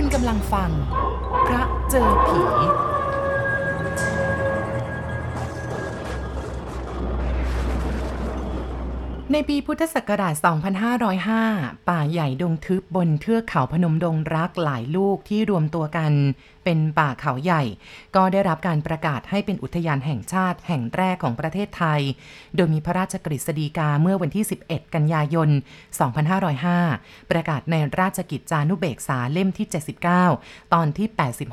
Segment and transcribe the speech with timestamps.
[0.00, 0.70] คุณกำลังฟัง
[1.46, 2.42] พระเจอผี
[9.38, 10.34] ในปีพุทธศักราช
[11.12, 16.12] 2505 ป่าใหญ่ดงทึบบนเทือกเขาพนมดงรักหลายลูกที่รวมตัวกัน
[16.64, 17.62] เป็นป่าเขาใหญ่
[18.16, 22.00] ก็ได้รับการประกาศให้เป็นอุทยานแห่งชาติแห่งแรกของประเทศไทย
[22.54, 25.48] โดยมีพระราชกฤษฎีกาเมื่อวันที่ 11 กันยายน
[26.44, 29.66] 2505 ประกาศในราชกิจจานุเบกษาเล่มที่
[30.22, 31.08] 79 ตอนที่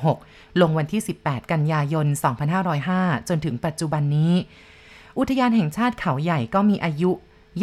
[0.10, 2.08] 86 ลงวันที่ 18 กันยายน
[2.68, 4.34] 2505 จนถึงปัจจุบันนี้
[5.20, 7.14] อุทยานแห่งชาติเขาใหญ่ก็มีอายุ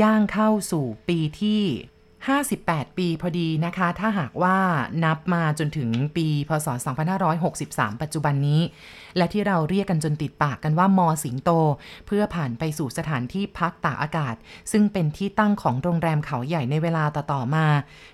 [0.01, 1.63] ย่างเข้าสู่ปีที่
[2.29, 4.57] 58 ปีพอดีนะคะ ถ้าหากว่า
[5.05, 6.69] นับมาจนถึงปี พศ
[7.35, 8.61] 2563 ปัจจุบันนี้
[9.17, 11.51] และที่เราเรียกกันจนติดปากกันว่ามอสิงโต
[12.07, 14.35] เพื่อผ่านไปสู่สถานที่พักตากอากาศ
[14.73, 17.67] ซึ่งเป็นที่ตั้งของโรงแรมเขาใหญ่ในเวลาต่อๆมา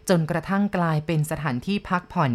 [0.08, 2.32] จนกระทั่งกลายเป็นสถานที่พักผ่อน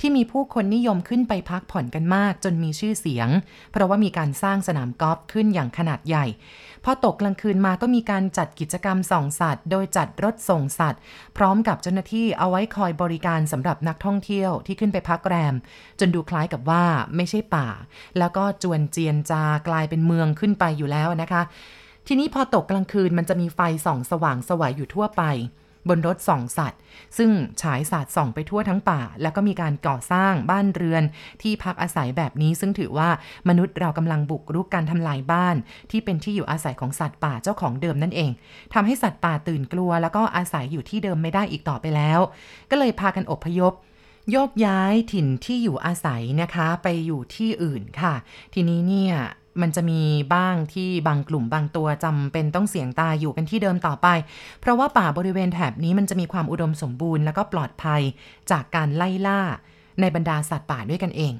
[0.00, 3.28] ที่มีผู้คนนิยมขึ้นไปพักผ่อนกันมากจนมีชื่อเสียง
[3.72, 6.26] เพราะว่ามีการสร้างสนามกอล์ฟขึ้นอย่างขนาดใหญ่
[6.84, 11.00] พอตกกลางคืนมาก็มีการจัดกิจกรรมส่องสัตว์ โดยจัดรถส่งสัตว์
[11.36, 15.54] พร้อมกับเจ้าหน้าที่เอาไว้คอยบริการสำหรับนักท่องเที่ยวที่ขึ้นไปพักแรม
[16.00, 16.84] จนดูคล้ายกับว่า
[17.16, 17.68] ไม่ใช่ป่า
[18.18, 21.42] แล้วก็จวนเจียนจากลายเป็นเมืองขึ้นไปอยู่แล้วนะคะ
[22.06, 25.22] ทีนี้พอตกกลางคืนมันจะมีไฟส่องสว่างสวัยอยู่ทั่วไป
[25.88, 26.80] บนรถส่องสัตว์
[27.18, 27.30] ซึ่ง
[27.62, 31.02] ฉายสาดส่องไปทั่วทั้งป่า แล้วก็มีการก่อสร้างบ้านเรือน
[31.42, 33.08] ที่พักอาศัยแบบนี้ ซึ่งถือว่า
[33.48, 35.56] มนุษย์เรากำลังบุกรุกการทำลายบ้าน
[35.90, 38.30] ที่เป็นที่อยู่อาศัยของสัตว์ป่าเจ้าของเดิมนั่นเอง
[38.74, 42.20] ทำให้สัตว์ป่าตื่นกลัว แล้วก็อาศัยอยู่ที่เดิมไม่ได้อีกต่อไปแล้ว
[42.70, 43.72] ก็เลยพากันอพยพ
[44.32, 48.14] โยกย้ายถิ่นที่อยู่อาศัยนะคะ ไปอยู่ที่อื่นค่ะ
[48.54, 49.14] ทีนี้เนี่ย
[49.62, 50.00] มันจะมี
[50.34, 54.08] บ้างที่บางกลุ่มบางตัวจำเป็นต้องเสี่ยงตายอยู่กันที่เดิมต่อไป
[54.60, 58.02] เพราะว่าป่าบริเวณแถบนี้มันจะมีความอุดมสมบูรณ์แล้วก็ปลอดภัย
[58.50, 59.40] จากการไล่ล่า
[60.00, 61.34] ในบรรดาสัตว์ป่าด้วยกันเอง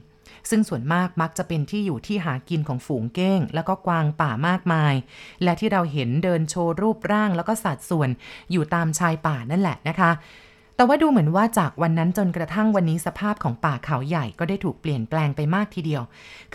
[0.51, 4.95] ซึ่งส่วนมากมักจะเป็นที่อยู่ที่หากินของฝูงเก้ง แล้วก็กวางป่ามากมาย
[5.43, 8.09] และที่เราเห็นเดินโชว์รูปร่างแล้วก็สัดส่วน
[8.53, 10.11] อยู่ตามชายป่านั่นแหละนะคะ
[10.79, 16.03] แต่ว่าดูเหมือนว่าจากวันนั้นจนกระทั่งวันนี้สภาพของป่าเขาใหญ่ก็ได้ถูกเปลี่ยนแปลงไปมากทีเดียว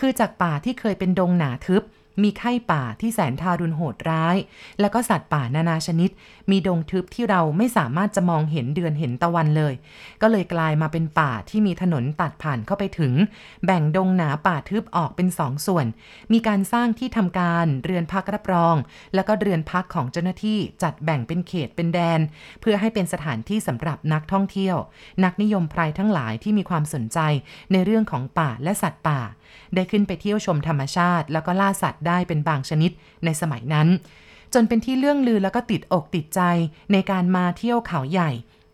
[0.00, 1.82] คือจากป่าที่เคยเป็นดงหนาทึบ
[2.22, 4.36] มีไข้ป่าที่แสนทารุณโหดร้าย
[4.80, 6.10] แล้วก็สัตว์ป่านานาชนิด
[6.50, 9.74] มีดงทึบที่เราไม่สามารถจะมองเห็นเดือนเห็นตะวันเลย
[10.22, 13.12] ก็เลยกลายมาเป็นป่าที่มีถนนตัดผ่านเข้าไปถึง
[13.64, 15.86] แบ่งดงหนาป่าทึบออกเป็นสองส่วน
[16.32, 18.76] มีการสร้างที่ทำการเรือนพักรับรอง
[19.14, 22.20] แล้วก็เรือนพักของเจ้าหน้าที่จัดแบ่งเป็นเขตเป็นแดน
[22.60, 24.76] เพื่อให้เป็นสถานที่สำหรับนักท่องเที่ยว
[25.24, 27.18] นักนิยมไพรทั้งหลายที่มีความสนใจ
[27.72, 29.20] ในเรื่องของป่าและสัตว์ป่า
[29.74, 32.90] ได้ขึ้นไปเที่ยวชมธรรมชาติ แล้วก็ล่าสัตว์ได้เป็นบางชนิด
[33.24, 33.88] ในสมัยนั้น
[34.54, 36.40] จนเป็นที่เรื่องลือแล้วก็ติดอกติดใจ
[36.92, 38.30] ในการมาเที่ยวเขาใหญ่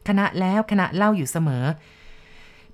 [0.09, 1.65] คณะแล้วคณะเล่าอยู่เสมอ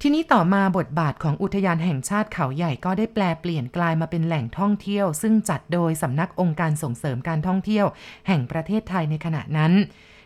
[0.00, 7.86] ที่นี้ต่อมาบทบาทของอุทยานแห่งชาติเขาใหญ่ก็ได้แปลเปลี่ยนกลายมาเป็นแหล่งท่องเที่ยว ซึ่งจัดโดยสำนักองค์การส่งเสริมการท่องเที่ยว
[8.28, 9.72] แห่งประเทศไทยในขณะนั้น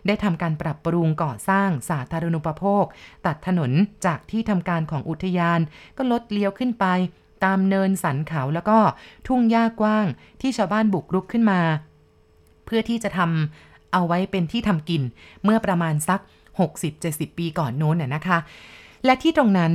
[0.07, 2.85] ได้ทำการปรับปรุงก่อสร้างสาธารณูปโภค
[3.27, 3.71] ตัดถนน
[4.07, 5.61] จากที่ทำการของอุทยาน
[5.97, 6.87] ก็ลดเลี้ยวขึ้นไป
[7.45, 8.79] ตามเนินสันเขาแล้วก็
[9.27, 10.07] ทุ่งหญ้ากว้าง
[10.41, 11.61] ที่ชาวบ้านบุกรุกขึ้นมา
[12.65, 15.03] เพื่อที่จะทำเอาไว้เป็นที่ทำกิน
[15.45, 16.21] เมื่อประมาณสัก
[16.79, 18.39] 60-70 ปีก่อนโน้นน่ะนะคะ
[19.05, 19.73] และที่ตรงนั้น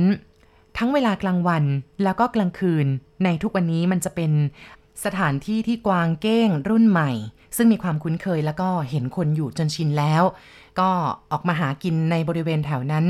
[0.78, 1.64] ทั้งเวลากลางวัน
[2.04, 2.86] แล้วก็กลางคืน
[3.24, 4.32] ในทุกวันนี้มันจะเป็น
[5.04, 7.10] สถานที่ที่กวางเก้งรุ่นใหม่
[7.56, 10.22] ซึ่งมีความคุ้นเคยแล้วก็เห็นคนอยู่จนชินแล้ว
[10.80, 10.90] ก็
[11.32, 13.04] ออกมาหากินในบริเวณแถวนั้น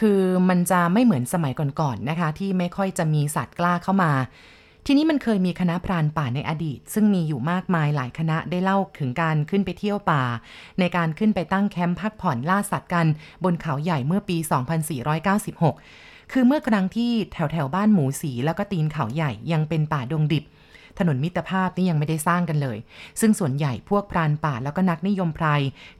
[0.00, 4.12] คือมันจะไม่เหมือนสมัยก่อนๆนนะคะ ที่ไม่ค่อยจะมีสัตว์กล้าเข้ามา
[4.86, 10.22] ทีนี้มันเคยมีคณะพรานป่าในอดีต ซึ่งมีอยู่มากมายหลายคณะได้เล่าถึงการขึ้นไปเที่ยวป่า
[10.78, 13.06] ในการขึ้นไปตั้งแคมป์พักผ่อนล่าสัตว์กัน
[13.44, 14.36] บนเขาใหญ่เมื่อปี
[15.74, 20.44] 2496 คือเมื่อครั้งที่แถวแถวๆบ้านหมูสีแล้วก็ตีนเขาใหญ่ยังเป็นป่าดงดิบ
[20.98, 22.78] ถนนมิตรภาพนี่ยังไม่ได้สร้างกันเลย
[23.20, 25.46] ซึ่งส่วนใหญ่พวกพรานป่าแล้วก็นักนิยมไพร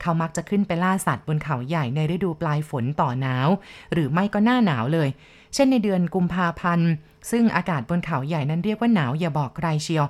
[0.01, 3.49] เขามักจะขึ้นไปล่าสัตว์บนเขาใหญ่ในฤดูปลายฝนต่อหนาว
[3.93, 5.09] หรือไม่ก็หน้าหนาวเลย
[5.55, 6.91] เช่นในเดือนกุมภาพันธ์
[7.31, 10.07] ซึ่งอากาศบนเขาใหญ่นั้นเรียกว่าหนาวอย่าบอกใครเชียว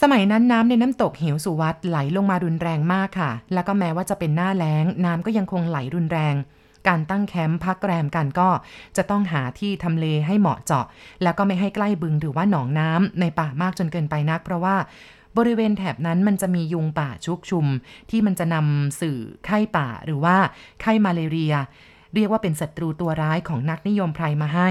[0.00, 6.34] สมัยนั้นน้ำในน้ำตกเหวสุวัตไหลลงมารุนแรงมากค่ะ แล้วก็แม้ว่าจะเป็นหน้าแล้ง น้ำก็ยังคงไหลรุนแรง
[6.88, 8.48] การตั้งแคมป์พักแรมกันก็
[8.96, 10.86] จะต้องหาที่ทำเลให้เหมาะเจาะ
[11.22, 14.76] แล้วก็ไม่ให้ใกล้บึงหรือว่าหนองน้ำในป่ามากจนเกินไปนัก เพราะว่า
[15.38, 17.66] บริเวณแถบนั้นมันจะมียุงป่าชุกชุม
[18.10, 20.36] ที่มันจะนำสื่อไข้ป่าหรือว่า
[20.80, 21.54] ไข้มาเลเรีย
[22.14, 24.68] เรียกว่าเป็นศัตรูตัวร้ายของนักนิยมไพรมาให้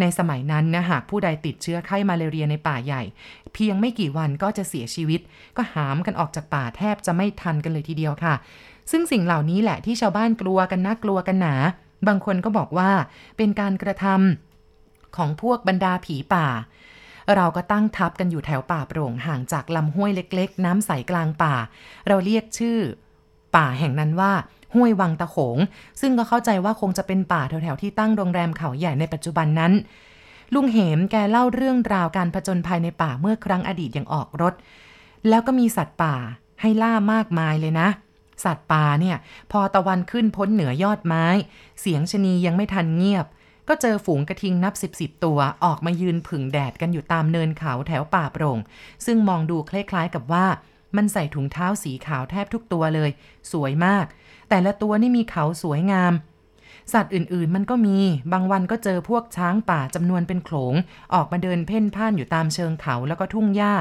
[0.00, 3.02] ในสมัยนั้นนะหากผู้ใดติดเชื้อไข้มาเลเรียในป่าใหญ่
[3.54, 5.20] เพียงไม่กี่วันก็จะเสียชีวิต
[5.56, 8.34] ก็หามกันออกจากป่าแทบจะไม่ทันกันเลยทีเดียวค่ะ
[8.90, 11.54] ซึ่งสิ่งเหล่านี้แหละที่ชาวบ้านกลัวกันนะกลัวกันหนา
[12.06, 12.90] บางคนก็บอกว่า
[13.36, 16.46] เป็นการกระทำของพวกบรรดาผีป่า
[17.34, 21.54] เราก็ตั้งทับกันอยู่แถวป่าโปร่งห่างจากลำห้วยเล็กๆ น้ำใสกลางป่า
[22.06, 22.78] เราเรียกชื่อ
[23.56, 24.32] ป่าแห่งนั้นว่า
[24.74, 25.58] ห้วยวังตะโขง
[26.00, 29.72] ซึ่งก็เข้าใจว่าคงจะเป็นป่าแถวๆที่ตั้งโรงแรมเขาใหญ่ในปัจจุบันนั้น
[30.54, 34.54] ลุงเหมแกเล่าเรื่องราวการผจญภัยในป่าเมื่อครั้งอดีตยังออกรถ
[35.28, 36.14] แล้วก็มีสัตว์ป่า
[36.60, 37.88] ให้ล่ามากมายเลยนะ
[38.44, 39.16] สัตว์ป่าเนี่ย
[39.52, 41.26] พอตะวันขึ้นพ้นเหนือยอดไม้
[41.80, 43.26] เสียงชนียังไม่ทันเงียบ
[43.68, 48.58] ก็เจอฝูงกระทิงนับสิบสิบตัวออกมายืนผึ่งแดดกันอยู่ตามเนินเขาแถวป่าโปร่ง
[49.06, 50.46] ซึ่งมองดูคล้ายๆกับว่า
[50.96, 53.10] มันใส่ถุงเท้าสีขาวแทบทุกตัวเลย
[53.52, 54.06] สวยมาก
[54.48, 56.12] แต่ละตัวนี่มีเขาสวยงาม
[56.92, 57.98] สัตว์อื่นๆ มันก็มี
[58.32, 60.74] บางวันก็เจอพวกช้างป่าจำนวนเป็นโขลง
[61.14, 63.74] ออกมาเดินเพ่นพ่านอยู่ตามเชิงเขาแล้วก็ทุ่งหญ้า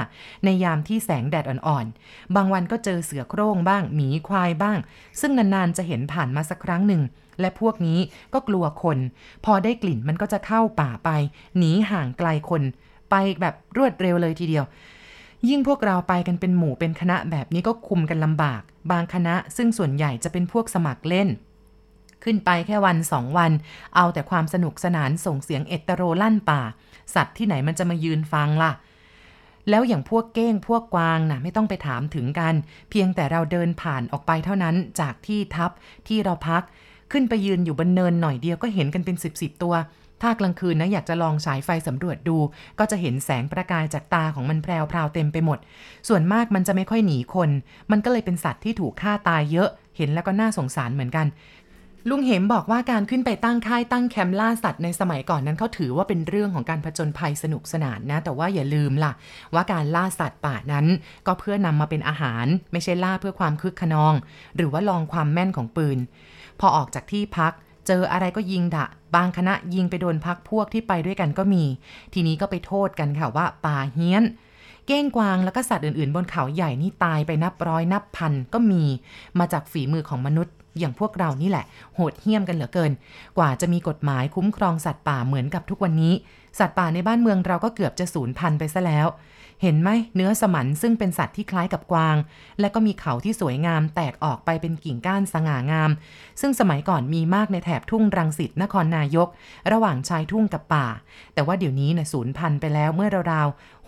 [0.44, 4.78] ในยามที่แสงแดดอ่อนๆ บางวันก็เจอเสือโคร่งบ้าง หมีควายบ้าง
[5.20, 7.02] ซึ่งนานๆ จะเห็นผ่านมาสักครั้งหนึ่ง
[7.40, 8.00] และพวกนี้
[8.34, 8.98] ก็กลัวคน
[9.46, 11.10] พอได้กลิ่นมันก็จะเข้าป่าไป
[11.58, 12.64] หนีห่างไกลคน
[13.10, 14.66] ไปแบบรวดเร็วเลยทีเดียว
[15.50, 18.62] ยิ่งพวกเราไปกันเป็นหมู่เป็นคณะแบบนี้ก็คุมกันลำบาก
[18.92, 21.28] บางคณะซึ่งส่วนใหญ่จะเป็นพวกสมัครเล่น
[22.26, 23.52] ขึ้นไปแค่วันสองวัน
[23.96, 26.62] เอาแต่ความสนุกสนานส่งเสียงเอตโรลั่นป่า
[27.16, 28.72] สัตว์ที่ไหนมันจะมายืนฟังล่ะ
[29.70, 32.56] แล้วอย่างพวกเก้งพวกกวางนะ่ะไม่ต้องไปถามถึงกัน
[32.90, 35.72] เพียงแต่เราเดินผ่านออกไปเท่านั้นจากที่ทับ
[36.08, 36.64] ที่เราพัก
[37.12, 39.76] ขึ้นไปยืนอยู่บนเนินหน่อยเดียวก็เห็นกันเป็นสิบสิบตัว
[40.22, 42.38] ถ้ากลางคืนนะอยากจะลองฉายไฟสำรวจดู
[42.80, 45.60] ก็จะเห็นแสงประกายจากตาของมันแพรวพราวเต็มไปหมด
[46.08, 47.50] ส่วนมากมันจะไม่ค่อยหนีคน
[47.92, 51.28] มันก็เลยเป็นสัตว์ที่ถูกฆ่าตายเยอะ เห็นแล้วก็น่าสงสารเหมือนกัน
[52.10, 59.12] ลุงเหมบอกว่าการขึ้นไปตั้งค่ายตั้งแคมป์ล่าสัตว์ในสมัยก่อนนั้นเขาถือว่าเป็นเรื่องของการผจญภัยสนุกสนานนะ แต่ว่าอย่าลืมล่ะ
[59.54, 60.86] ว่าการล่าสัตว์ป่านั้น
[61.28, 64.14] ก็เพื่อนำมาเป็นอาหาร ไม่ใช่ล่าเพื่อความคึกขนอง
[64.56, 65.98] หรือว่าลองความแม่นของปืน
[66.60, 67.54] พอออกจากที่พัก
[67.88, 68.86] เจออะไรก็ยิงดะ
[69.16, 71.64] บางคณะยิงไปโดนพักพวกที่ไปด้วยกันก็มี
[72.14, 74.24] ทีนี้ก็ไปโทษกันค่ะว่าป่าเฮี้ยน
[74.88, 78.84] เก้งกวางแล้วก็สัตว์อื่นๆ บนเขาใหญ่นี่ตายไปนับร้อยนับพันก็มี
[79.40, 82.92] มาจากฝีมือของมนุษย์ อย่างพวกเรานี่แหละ โหดเหี้ยมกันเหลือเกิน
[83.38, 86.14] กว่าจะมีกฎหมายคุ้มครองสัตว์ป่าเหมือนกับทุกวันนี้
[86.60, 89.08] สัตว์ป่าในบ้านเมืองเราก็เกือบจะสูญพันธุ์ไปซะแล้ว
[89.62, 92.18] เห็นไหมเนื้อสมันซึ่งเป็นสัตว์ที่คล้ายกับกวาง
[92.60, 95.92] และก็มีเขาที่สวยงามแตกออกไปเป็นกิ่งก้านสง่างาม
[96.42, 99.30] ซึ่งสมัยก่อนมีมากในแถบทุ่งรังสิตนครนายก
[99.72, 100.88] ระหว่างชายทุ่งกับป่า
[101.34, 103.88] แต่ว่าเดี๋ยวนี้นะสูญพันธุ์ไปแล้วเมื่อราวๆ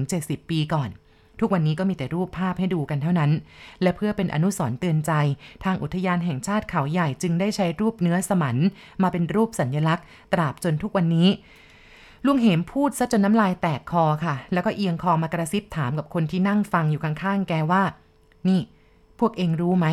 [0.00, 0.90] 60-70 ปีก่อน
[1.40, 3.30] ทุกวันนี้ก็มีแต่รูปภาพให้ดูกันเท่านั้น
[3.82, 5.12] และเพื่อเป็นอนุสรณ์เตือนใจ
[5.64, 8.56] ทางอุทยานแห่งชาติเขาใหญ่จึงได้ใช้รูปเนื้อสมัน
[9.02, 11.28] มาเป็นรูปสัญญลักษณ์ ตราบจนทุกวันนี้
[12.26, 17.82] ลุงเหมพูดซะจนน้ำลายแตกคอค่ะ แล้วก็เอียงคอมากระซิบถามกับคนที่นั่งฟังอยู่ข้างๆ แกว่า
[18.48, 18.60] นี่
[19.20, 19.86] พวกเองรู้ไหม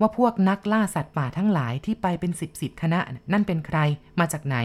[0.00, 3.00] ว่าพวกนักล่าสัตว์ป่าทั้งหลายที่ไปเป็นสิบสิบคณะ
[3.32, 3.78] นั่นเป็นใคร
[4.20, 4.56] มาจากไหน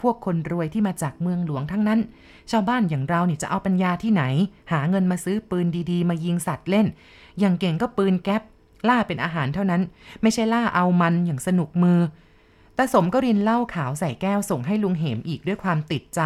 [0.00, 2.00] พวกคนรวยที่มาจากเมืองหลวงทั้งนั้น
[2.50, 4.24] ชาวบ้านอย่างเราเนี่ยจะเอาปัญญาที่ไหน
[4.72, 6.86] หาเงินมาซื้อปืนดีๆ มายิงสัตว์เล่น
[7.38, 8.42] อย่างเก่งก็ปืนแก๊ป
[8.88, 9.82] ล่าเป็นอาหารเท่านั้น
[10.22, 11.98] ไม่ใช่ล่าเอามันอย่างสนุกมือ
[12.76, 16.20] ตาสมก็รินเหล้าขาวใส่แก้วส่งให้ลุงเหมอีกด้วยความติดใจ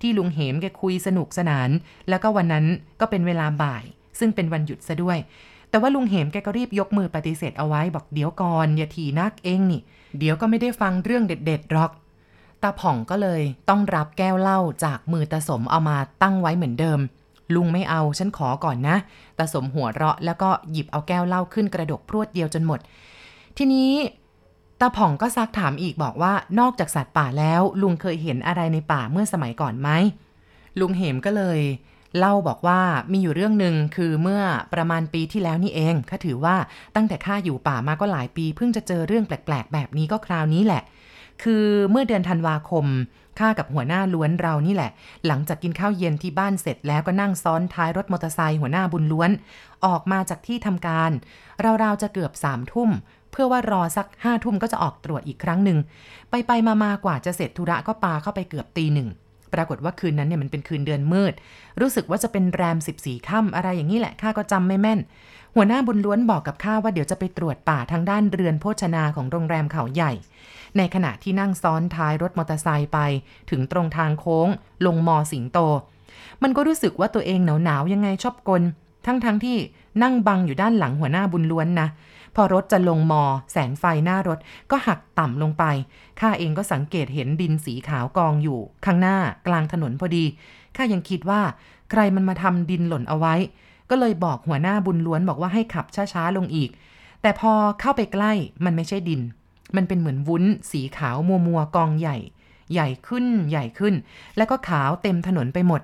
[0.00, 1.70] ที่ลุงเหมแกคุยสนุกสนาน
[2.08, 2.66] แล้วก็วันนั้น
[3.00, 3.84] ก็เป็นเวลาบ่าย
[4.18, 5.18] ซึ่งเป็นวันหยุดซะด้วย
[5.72, 9.80] แต่ว่าลุงเหมแกก็รีบยกมือปฏิเสธเอาไว้บอกเดี๋ยวก่อนอย่าทีนักเองนี่
[10.18, 11.90] เดี๋ยวก็ไม่ได้ฟังเรื่องเด็ดๆหรอก
[12.62, 16.98] ตาผ่องก็เลยต้องรับแก้วเหล้าจากมือตาสมเอามาตั้งไว้เหมือนเดิม
[17.54, 18.96] ลุงไม่เอาฉันขอก่อนนะ
[19.38, 22.80] ตาสมหัวเราะแล้วก็หยิบเอาแก้วเหล้าขึ้นกระดกพรวดเดียวจนหมด
[23.56, 23.92] ทีนี้
[24.80, 29.88] ตาผ่องก็ซักถามอีกบอกว่านอกจากสัตว์ป่าแล้ว ลุงเคยเห็นอะไรในป่าเมื่อสมัยก่อนไหม
[30.80, 31.58] ลุงเหมก็เลย
[32.18, 32.80] เล่าบอกว่า
[33.12, 34.42] มีอยู่เรื่องหนึ่งคือเมื่อ
[34.74, 36.56] ประมาณปีที่แล้วนี่เองข้าถือว่า
[36.96, 40.82] ตั้งแต่ข้าอยู่ป่ามาก็หลายปี เพิ่งจะเจอเรื่องแปลกๆ แบบนี้ก็คราวนี้แหละ
[41.42, 42.86] คือเมื่อเดือนธันวาคม
[43.38, 44.90] ข้ากับหัวหน้าล้วนเรานี่แหละ
[45.26, 49.30] หลังจากกินข้าวเย็นที่บ้านเสร็จแล้วก็นั่งซ้อนท้ายรถมอเตอร์ไซค์หัวหน้าบุญล้วน
[49.86, 51.10] ออกมาจากที่ทำการ
[51.82, 52.90] ราวๆจะเกือบสามทุ่ม
[53.30, 55.78] เพื่อว่ารอสักห้าทุ่มก็จะออกตรวจอีกครั้งหนึ่ง
[56.30, 59.08] ไปไปมามากว่าจะเสร็จธุระก็ปาเข้าไปเกือบตีหนึ่ง
[59.54, 61.32] ปรากฏว่าคืนนั้นเนี่ยมันเป็นคืนเดือนมืด
[61.80, 65.00] รู้สึกว่าจะเป็นแรม 14ค่ำอะไรอย่างนี้แหละข้าก็จำไม่แม่น
[65.54, 70.12] หัวหน้าบุญล้วนบอกกับข้าว่าเดี๋ยวจะไปตรวจป่าทางด้านเรือนโภชนาของโรงแรมเขาใหญ่
[70.76, 72.98] ในขณะที่นั่งซ้อนท้ายรถมอเตอร์ไซค์ไป
[73.50, 74.48] ถึงตรงทางโค้ง
[74.86, 75.58] ลงมอสิงโต
[76.42, 78.62] มันก็รู้สึกว่าตัวเองหนาวๆยังไงชอบกล
[79.06, 79.56] ทั้งๆทที่
[80.02, 81.88] นั่งบังอยู่ด้านหลังหัวหน้าบุญล้วนนะ
[82.36, 84.38] พอรถจะลงมอ แสงไฟหน้ารถ
[84.70, 85.64] ก็หักต่ำลงไป
[86.20, 89.16] ข้าเองก็สังเกตเห็นดินสีขาวกองอยู่ ข้างหน้า
[89.46, 90.24] กลางถนนพอดี
[90.76, 91.42] ข้ายังคิดว่า
[91.90, 93.34] ใครมันมาทำดินหล่นเอาไว้
[93.90, 96.70] ก็เลยบอกหัวหน้าบุญล้วนบอกว่าให้ขับช้าๆลงอีก
[97.22, 98.32] แต่พอเข้าไปใกล้
[98.64, 99.20] มันไม่ใช่ดิน
[99.76, 102.16] มันเป็นเหมือนวุ้น สีขาวมัวมัวกองใหญ่
[102.72, 103.94] ใหญ่ขึ้นใหญ่ขึ้น
[104.36, 105.80] แล้วก็ขาวเต็มถนนไปหมด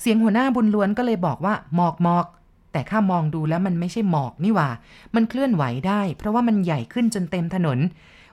[0.00, 2.26] เสียงหัวหน้าบุญล้วนก็เลยบอกว่าหมอกหมอก
[2.72, 4.68] แต่ข้ามองดูแล้วมันไม่ใช่หมอกนี่ว่า
[5.14, 7.78] มันเคลื่อนไหวได้ เพราะว่ามันใหญ่ขึ้นจนเต็มถนน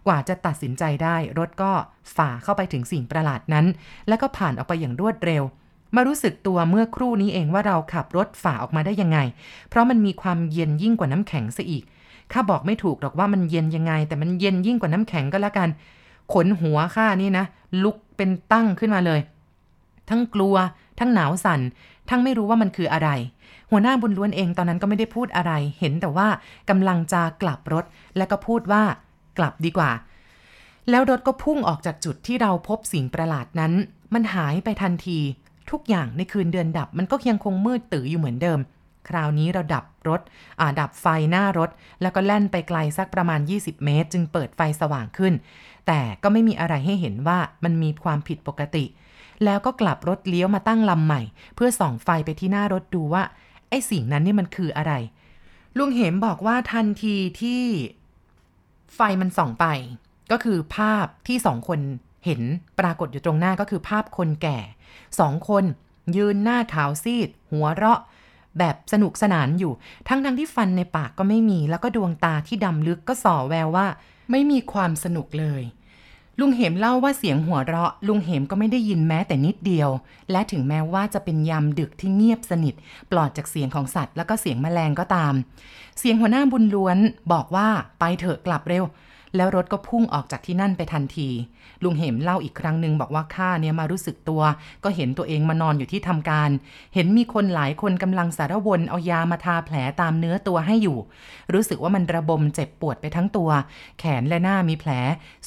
[0.07, 1.71] กว่าจะตัดสินใจได้ รถก็
[2.15, 3.65] ฝ่าเข้าไปถึงสิ่งประหลาดนั้น
[4.07, 5.43] แล้วก็ผ่านออกไปอย่างรวดเร็ว
[5.95, 9.19] มารู้สึกตัวเมื่อครู่นี้เองว่าเราขับรถฝ่าออกมาได้ยังไง
[9.69, 11.83] เพราะมันมีความเย็นยิ่งกว่าน้ำแข็งซะอีก
[12.31, 15.69] ข้าบอกไม่ถูกหรอกว่ามันเย็นยังไง แต่มันเย็นยิ่งกว่าน้ำแข็งก็แล้วกัน
[16.33, 17.45] ขนหัวข้านี่นะ
[17.83, 19.19] ลุกเป็นตั้งขึ้นมาเลย
[20.09, 20.55] ทั้งกลัว
[20.99, 21.61] ทั้งหนาวสัน่น
[22.09, 23.09] ทั้งไม่รู้ว่ามันคืออะไร
[23.71, 26.27] หัวหน้าบุญล้วนเองตอนนั้นก็ไม่ได้พูดอะไร เห็นแต่ว่า
[26.69, 27.85] กำลังจะกลับรถ
[28.17, 28.83] แล้วก็พูดว่า
[29.37, 29.91] กลับดีกว่า
[30.89, 33.73] แล้วรถก็พุ่งออกจากจุดที่เราพบสิ่งประหลาดนั้น
[34.13, 35.19] มันหายไปทันที
[35.71, 38.59] ทุกอย่างในคืนเดือนดับ มันก็ยังคงมืดตื่ออยู่เหมือนเดิม
[39.09, 40.21] คราวนี้เราดับรถ
[40.79, 41.69] ดับไฟหน้ารถ
[42.01, 45.33] แล้วก็แล่นไปไกลสักประมาณ 20 เมตร จึงเปิดไฟสว่างขึ้น
[45.87, 48.85] แต่ก็ไม่มีอะไรให้เห็นว่ามันมีความผิดปกติ
[49.45, 51.21] แล้วก็กลับรถเลี้ยวมาตั้งลำใหม่
[51.55, 53.23] เพื่อส่องไฟไปที่หน้ารถดูว่า
[53.69, 54.93] ไอ้สิ่งนั้นนี่มันคืออะไร
[55.77, 57.63] ลุงเหมบอกว่าทันทีที่
[58.95, 59.65] ไฟมันส่องไป
[60.31, 61.79] ก็คือภาพที่สองคน
[62.25, 62.41] เห็น
[62.79, 64.57] ปรากฏอยู่ตรงหน้าก็คือภาพคนแก่
[65.19, 65.63] สองคน
[66.15, 67.99] ยืนหน้าขาวซีด หัวเราะ
[68.59, 69.73] แบบสนุกสนานอยู่
[70.07, 73.87] ทั้งทั้งที่ฟันในปากก็ไม่มี แล้วก็ดวงตาที่ดำลึกก็ส่อแววว่า
[74.31, 75.61] ไม่มีความสนุกเลย
[76.39, 79.89] ลุงเหมเล่าว่าเสียงหัวเราะ ลุงเหมก็ไม่ได้ยินแม้แต่นิดเดียว
[80.31, 82.75] และถึงแม้ว่าจะเป็นยามดึกที่เงียบสนิท
[83.11, 85.33] ปลอดจากเสียงของสัตว์ แล้วก็เสียงแมลงก็ตาม
[85.99, 86.97] เสียงหัวหน้าบุญล้วน
[87.33, 87.67] บอกว่า
[87.99, 88.83] ไปเถอะกลับเร็ว
[89.35, 91.29] แล้วรถก็พุ่งออกจากที่นั่นไปทันที
[91.83, 94.41] ลุงเหมเล่าอีกครั้งหนึ่งบอกว่าข้าเนี่ยมารู้สึกตัว
[94.83, 96.49] ก็เห็นตัวเองมานอนอยู่ที่ทำการ
[96.93, 100.97] เห็นมีคนหลายคนกำลังสารวนเอายามาทาแผลตามเนื้อตัวให้อยู่
[101.53, 103.49] รู้สึกว่ามันระบมเจ็บปวดไปทั้งตัว
[103.99, 104.91] แขนและหน้ามีแผล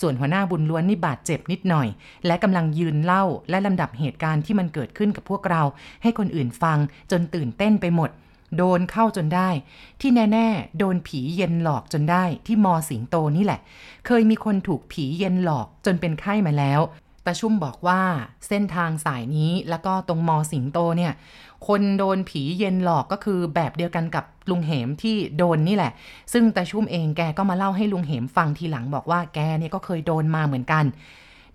[0.01, 1.89] ส่วนหัวหน้าบุญล้วนนี่บาดเจ็บนิดหน่อย
[2.27, 5.62] และกำลังยืนเล่าและลำดับเหตุการณ์ที่มันเกิดขึ้นกับพวกเรา
[6.03, 6.79] ให้คนอื่นฟัง
[7.11, 8.11] จนตื่นเต้นไปหมด
[8.56, 9.49] โดนเข้าจนได้
[10.00, 13.61] ที่แน่ ๆ โดนผีเย็นหลอกจนได้ที่มอสิงโตนี่แหละ
[14.06, 16.80] เคยมีคนถูกผีเย็นหลอกจนเป็นไข้มาแล้ว
[17.26, 18.00] ตาชุ่มบอกว่า
[18.49, 21.12] เส้นทางสายนี้แล้วก็ตรงมอสิงโตเนี่ย
[21.68, 25.92] คนโดนผีเย็นหลอกก็คือแบบเดียวกันกับลุงเหมที่โดนนี่แหละ
[26.32, 30.85] ซึ่งตาชุ่มเองแกก็มาเล่าให้ลุงเหมฟังทีหลังบอกว่าแกเนี่ยก็เคยโดนมาเหมือนกัน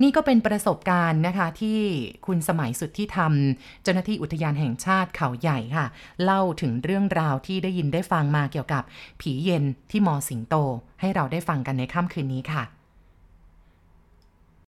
[0.02, 1.80] นี่ก็เป็นประสบการณ์นะคะที่
[2.26, 5.86] คุณสมัยสุดที่ทำเจ้าหน้าที่อุทยานแห่งชาติเขาใหญ่ค่ะ
[6.24, 8.84] เล่าถึงเรื่องราวที่ได้ยินได้ฟังมาเกี่ยวกับ
[9.22, 10.56] ผีเย็นที่มอสิงโต
[11.02, 12.77] ให้เราได้ฟังกันในค่ำคืนนี้ค่ะ